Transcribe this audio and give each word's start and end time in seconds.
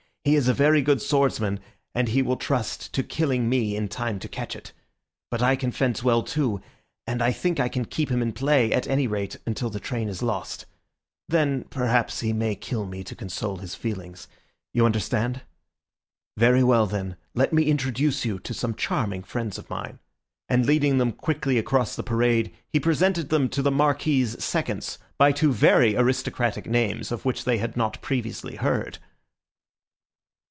He 0.23 0.35
is 0.35 0.47
a 0.47 0.53
very 0.53 0.83
good 0.83 1.01
swordsman, 1.01 1.59
and 1.95 2.07
he 2.09 2.21
will 2.21 2.35
trust 2.37 2.93
to 2.93 3.01
killing 3.01 3.49
me 3.49 3.75
in 3.75 3.87
time 3.87 4.19
to 4.19 4.27
catch 4.27 4.55
it. 4.55 4.71
But 5.31 5.41
I 5.41 5.55
can 5.55 5.71
fence 5.71 6.03
well 6.03 6.21
too, 6.21 6.61
and 7.07 7.23
I 7.23 7.31
think 7.31 7.59
I 7.59 7.67
can 7.67 7.85
keep 7.85 8.09
him 8.11 8.21
in 8.21 8.31
play, 8.31 8.71
at 8.71 8.87
any 8.87 9.07
rate, 9.07 9.37
until 9.47 9.71
the 9.71 9.79
train 9.79 10.07
is 10.07 10.21
lost. 10.21 10.67
Then 11.27 11.63
perhaps 11.71 12.19
he 12.19 12.33
may 12.33 12.53
kill 12.53 12.85
me 12.85 13.03
to 13.05 13.15
console 13.15 13.57
his 13.57 13.73
feelings. 13.73 14.27
You 14.75 14.85
understand? 14.85 15.41
Very 16.37 16.63
well 16.63 16.85
then, 16.85 17.15
let 17.33 17.51
me 17.51 17.63
introduce 17.63 18.23
you 18.23 18.37
to 18.41 18.53
some 18.53 18.75
charming 18.75 19.23
friends 19.23 19.57
of 19.57 19.71
mine," 19.71 19.97
and 20.47 20.67
leading 20.67 20.99
them 20.99 21.13
quickly 21.13 21.57
across 21.57 21.95
the 21.95 22.03
parade, 22.03 22.53
he 22.71 22.79
presented 22.79 23.29
them 23.29 23.49
to 23.49 23.63
the 23.63 23.71
Marquis's 23.71 24.43
seconds 24.45 24.99
by 25.17 25.31
two 25.31 25.51
very 25.51 25.95
aristocratic 25.97 26.67
names 26.67 27.11
of 27.11 27.25
which 27.25 27.43
they 27.43 27.57
had 27.57 27.75
not 27.75 28.03
previously 28.03 28.57
heard. 28.57 28.99